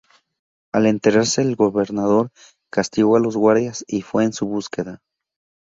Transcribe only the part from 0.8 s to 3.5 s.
enterarse el gobernador, castigó a los